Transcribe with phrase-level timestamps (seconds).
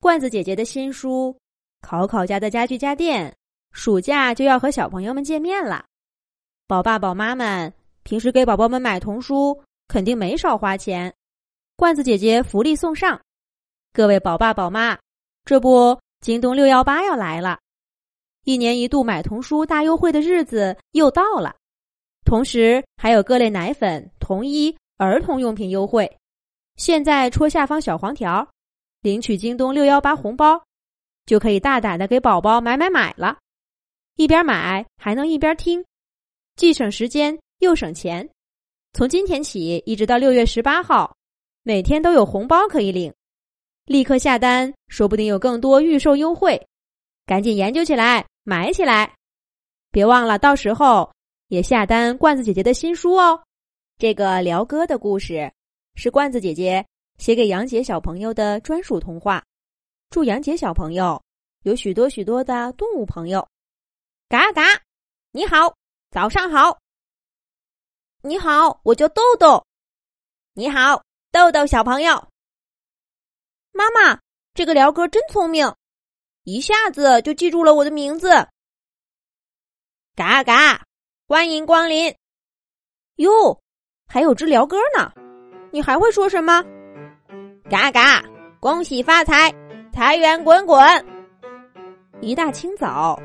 [0.00, 1.36] 罐子姐姐的新书，
[1.82, 3.36] 考考家的家具家电，
[3.72, 5.84] 暑假就要和小朋友们见面了。
[6.66, 7.70] 宝爸宝妈们
[8.02, 11.14] 平时给宝宝们买童书，肯定没少花钱。
[11.76, 13.20] 罐子姐姐福利送上，
[13.92, 14.98] 各位宝爸宝妈，
[15.44, 17.58] 这不京东六幺八要来了，
[18.44, 21.54] 一年一度买童书大优惠的日子又到了，
[22.24, 26.10] 同时还有各类奶粉、童衣、儿童用品优惠。
[26.76, 28.48] 现在戳下方小黄条。
[29.02, 30.62] 领取京东六幺八红包，
[31.24, 33.38] 就可以大胆的给宝宝买买买了，
[34.16, 35.82] 一边买还能一边听，
[36.56, 38.28] 既省时间又省钱。
[38.92, 41.16] 从今天起一直到六月十八号，
[41.62, 43.10] 每天都有红包可以领，
[43.86, 46.60] 立刻下单，说不定有更多预售优惠，
[47.24, 49.14] 赶紧研究起来，买起来！
[49.90, 51.10] 别忘了到时候
[51.48, 53.42] 也下单罐子姐姐的新书哦。
[53.96, 55.50] 这个辽哥的故事
[55.94, 56.84] 是罐子姐姐。
[57.20, 59.44] 写给杨杰小朋友的专属童话，
[60.08, 61.22] 祝杨杰小朋友
[61.64, 63.46] 有许多许多的动物朋友。
[64.26, 64.62] 嘎嘎，
[65.30, 65.76] 你好，
[66.10, 66.78] 早上好。
[68.22, 69.62] 你好，我叫豆豆。
[70.54, 72.26] 你好，豆豆小朋友。
[73.72, 74.18] 妈妈，
[74.54, 75.70] 这个辽哥真聪明，
[76.44, 78.30] 一下子就记住了我的名字。
[80.16, 80.86] 嘎嘎，
[81.28, 82.16] 欢迎光临。
[83.16, 83.60] 哟，
[84.06, 85.12] 还有只辽哥呢，
[85.70, 86.64] 你还会说什么？
[87.70, 88.20] 嘎嘎！
[88.58, 89.48] 恭喜发财，
[89.92, 90.76] 财源滚滚。
[92.20, 93.16] 一大清早，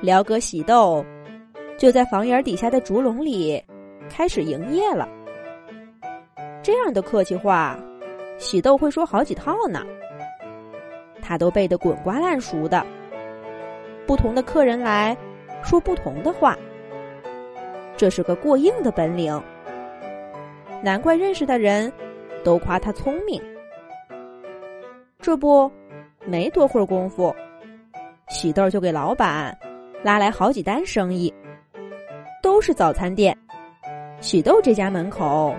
[0.00, 1.04] 辽哥喜豆
[1.76, 3.62] 就在房檐底下的竹笼里
[4.08, 5.06] 开始营业了。
[6.62, 7.78] 这样的客气话，
[8.38, 9.84] 喜豆会说好几套呢。
[11.20, 12.82] 他都背得滚瓜烂熟的。
[14.06, 15.14] 不同的客人来
[15.62, 16.56] 说不同的话，
[17.94, 19.38] 这是个过硬的本领。
[20.82, 21.92] 难怪认识的人
[22.42, 23.38] 都夸他聪明。
[25.26, 25.68] 这不，
[26.24, 27.34] 没多会儿功夫，
[28.28, 29.58] 喜豆就给老板
[30.04, 31.34] 拉来好几单生意，
[32.40, 33.36] 都是早餐店。
[34.20, 35.52] 喜豆这家门口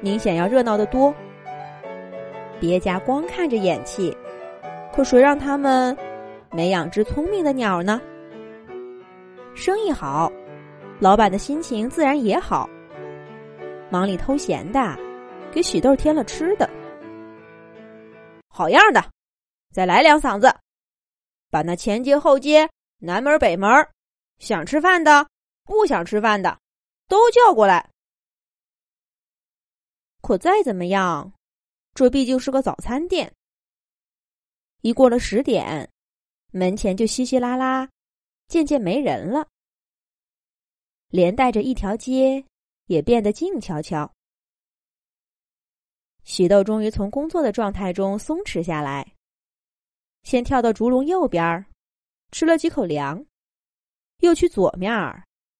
[0.00, 1.14] 明显要热闹的多。
[2.58, 4.16] 别家光看着眼气，
[4.94, 5.94] 可谁让他们
[6.50, 8.00] 没养只聪明的鸟呢？
[9.54, 10.32] 生意好，
[10.98, 12.66] 老板的心情自然也好。
[13.90, 14.96] 忙里偷闲的，
[15.50, 16.66] 给喜豆添了吃的。
[18.54, 19.02] 好样的，
[19.72, 20.54] 再来两嗓子，
[21.48, 23.70] 把那前街后街、南门北门，
[24.38, 25.26] 想吃饭的、
[25.64, 26.60] 不想吃饭的，
[27.08, 27.90] 都叫过来。
[30.20, 31.32] 可再怎么样，
[31.94, 33.34] 这毕竟是个早餐店。
[34.82, 35.90] 一过了十点，
[36.50, 37.88] 门前就稀稀拉拉，
[38.48, 39.48] 渐渐没人了，
[41.08, 42.44] 连带着一条街
[42.86, 44.12] 也变得静悄悄。
[46.24, 49.12] 喜豆终于从工作的状态中松弛下来，
[50.22, 51.64] 先跳到竹笼右边，
[52.30, 53.24] 吃了几口粮，
[54.18, 54.92] 又去左面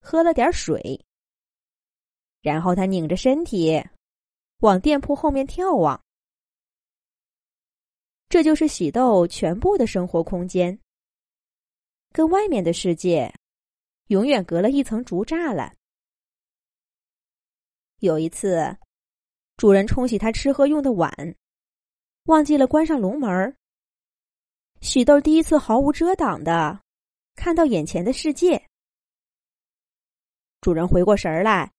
[0.00, 1.04] 喝了点水，
[2.42, 3.82] 然后他拧着身体
[4.58, 6.02] 往店铺后面眺望。
[8.28, 10.78] 这就是喜豆全部的生活空间，
[12.12, 13.32] 跟外面的世界
[14.08, 15.74] 永远隔了一层竹栅栏。
[18.00, 18.76] 有一次。
[19.56, 21.12] 主人冲洗他吃喝用的碗，
[22.26, 23.57] 忘记了关上笼门儿
[24.80, 26.78] 喜豆第一次毫无遮挡的
[27.34, 28.62] 看到眼前的世界。
[30.60, 31.70] 主人回过神儿来，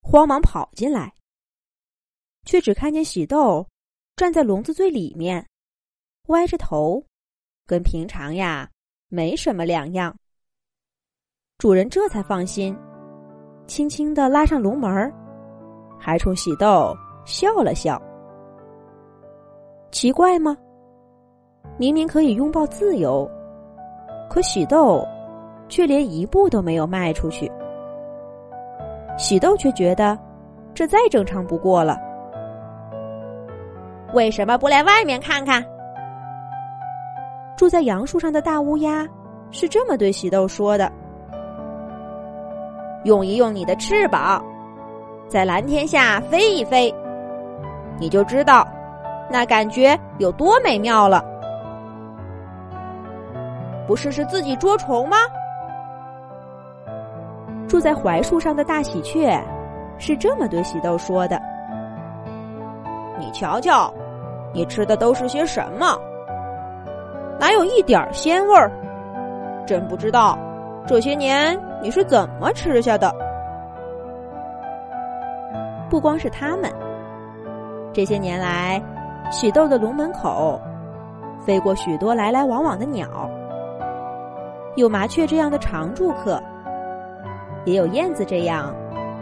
[0.00, 1.12] 慌忙跑进来，
[2.44, 3.66] 却只看见喜豆
[4.16, 5.46] 站在笼子最里面，
[6.28, 7.04] 歪着头，
[7.66, 8.70] 跟平常呀
[9.08, 10.14] 没什么两样。
[11.58, 12.76] 主人这才放心，
[13.66, 15.12] 轻轻的拉上笼门
[15.98, 16.96] 还冲喜豆。
[17.26, 18.00] 笑了笑，
[19.92, 20.56] 奇怪吗？
[21.76, 23.28] 明明可以拥抱自由，
[24.28, 25.06] 可喜豆
[25.68, 27.50] 却连一步都没有迈出去。
[29.16, 30.18] 喜豆却觉得
[30.74, 31.98] 这再正常不过了。
[34.12, 35.64] 为什么不来外面看看？
[37.56, 39.06] 住在杨树上的大乌鸦
[39.50, 40.90] 是这么对喜豆说的
[43.04, 44.42] ：“用一用你的翅膀，
[45.28, 46.92] 在蓝天下飞一飞。”
[48.00, 48.66] 你就知道，
[49.30, 51.22] 那感觉有多美妙了。
[53.90, 55.16] 不试试自己捉虫吗？
[57.66, 59.36] 住在槐树上的大喜鹊
[59.98, 61.42] 是这么对喜豆说的
[63.18, 63.92] ：“你瞧瞧，
[64.54, 65.98] 你吃的都是些什么？
[67.40, 68.70] 哪有一点鲜味儿？
[69.66, 70.38] 真不知道
[70.86, 73.12] 这些年你是怎么吃下的。”
[75.90, 76.72] 不光是他们。
[77.92, 78.80] 这些年来，
[79.32, 80.60] 喜豆的笼门口
[81.44, 83.28] 飞过许多来来往往的鸟，
[84.80, 86.42] 有麻雀这样的常住客，
[87.64, 88.74] 也有燕子这样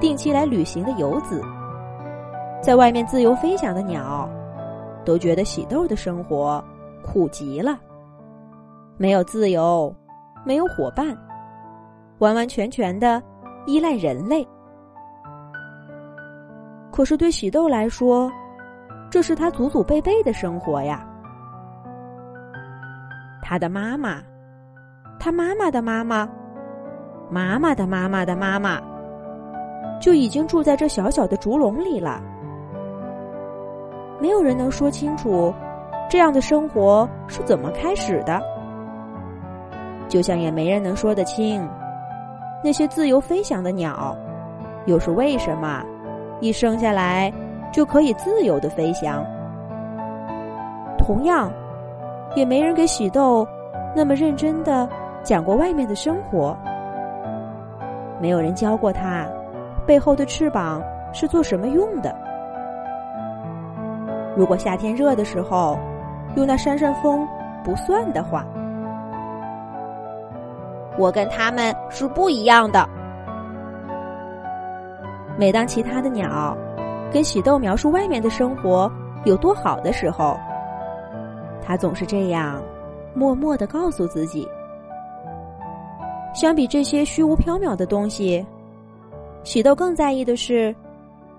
[0.00, 1.40] 定期来旅行的游子。
[2.62, 4.28] 在外面自由飞翔的鸟，
[5.04, 6.62] 都觉得喜豆的生活
[7.02, 7.78] 苦极了，
[8.96, 9.94] 没有自由，
[10.44, 11.16] 没有伙伴，
[12.18, 13.22] 完完全全的
[13.66, 14.46] 依赖人类。
[16.90, 18.30] 可是对喜豆来说，
[19.10, 21.06] 这是他祖祖辈辈的生活呀。
[23.42, 24.22] 他的妈妈，
[25.18, 26.28] 他妈妈的妈妈，
[27.30, 28.80] 妈妈的妈妈的妈妈，
[30.00, 32.20] 就已经住在这小小的竹笼里了。
[34.20, 35.52] 没有人能说清楚，
[36.08, 38.40] 这样的生活是怎么开始的，
[40.08, 41.66] 就像也没人能说得清，
[42.62, 44.16] 那些自由飞翔的鸟，
[44.86, 45.82] 又是为什么？
[46.40, 47.32] 一生下来
[47.72, 49.24] 就可以自由的飞翔。
[50.98, 51.50] 同样，
[52.34, 53.46] 也没人给喜豆
[53.94, 54.88] 那么认真的
[55.24, 56.56] 讲过外面的生活。
[58.20, 59.26] 没有人教过他
[59.84, 60.80] 背后的翅膀
[61.12, 62.14] 是做什么用的。
[64.36, 65.78] 如果夏天热的时候
[66.36, 67.26] 用那扇扇风
[67.64, 68.44] 不算的话，
[70.98, 72.88] 我跟他们是不一样的。
[75.36, 76.56] 每当其他的鸟
[77.12, 78.90] 跟喜豆描述外面的生活
[79.24, 80.38] 有多好的时候，
[81.60, 82.62] 他总是这样
[83.12, 84.48] 默默的告诉自己：
[86.34, 88.44] 相比这些虚无缥缈的东西，
[89.44, 90.74] 喜豆更在意的是，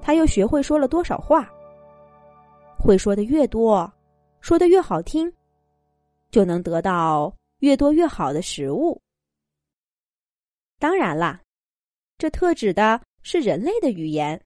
[0.00, 1.48] 他又学会说了多少话。
[2.78, 3.92] 会说的越多，
[4.40, 5.30] 说的越好听，
[6.30, 9.00] 就能得到越多越好的食物。
[10.78, 11.40] 当然啦，
[12.16, 13.00] 这特指的。
[13.20, 14.40] 是人类的语言，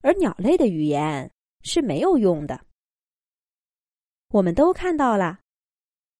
[0.00, 1.30] 而鸟类的语言
[1.62, 2.58] 是没有用的。
[4.28, 5.40] 我们都看到了，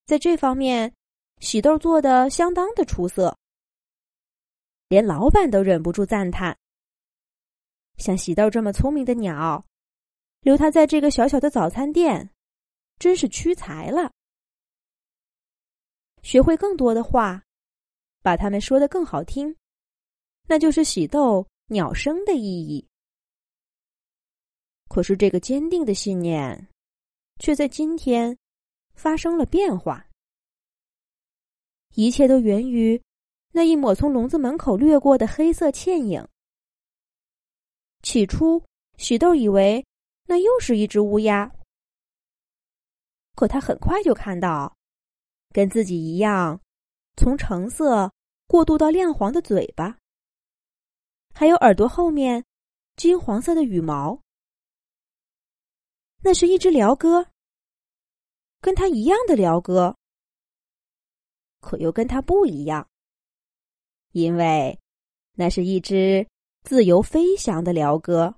[0.04, 0.92] 在这方面，
[1.40, 3.34] 喜豆做的相当的出色，
[4.88, 6.56] 连老板都忍不住赞叹：
[7.96, 9.64] 像喜豆这么聪明的鸟，
[10.42, 12.30] 留他在这个小小的早餐店，
[12.98, 14.12] 真是屈才了。
[16.22, 17.42] 学会更多的话，
[18.20, 19.56] 把它们说的更好听。
[20.46, 22.86] 那就是喜豆鸟声的意义。
[24.88, 26.68] 可是这个坚定的信念，
[27.38, 28.36] 却在今天
[28.92, 30.06] 发生了变化。
[31.94, 33.00] 一切都源于
[33.52, 36.26] 那一抹从笼子门口掠过的黑色倩影。
[38.02, 38.64] 起初，
[38.96, 39.84] 许豆以为
[40.26, 41.50] 那又是一只乌鸦，
[43.34, 44.76] 可他很快就看到，
[45.50, 46.60] 跟自己一样，
[47.16, 48.12] 从橙色
[48.46, 49.98] 过渡到亮黄的嘴巴。
[51.34, 52.44] 还有耳朵后面
[52.96, 54.20] 金黄色的羽毛，
[56.22, 57.26] 那是一只鹩哥，
[58.60, 59.96] 跟他一样的鹩哥，
[61.60, 62.88] 可又跟他不一样，
[64.12, 64.78] 因为
[65.34, 66.26] 那是一只
[66.62, 68.34] 自由飞翔的鹩哥。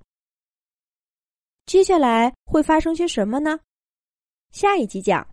[1.65, 3.59] 接下来会发生些什么呢？
[4.51, 5.27] 下一集讲。